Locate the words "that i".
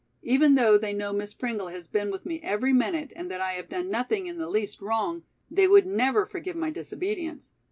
3.29-3.51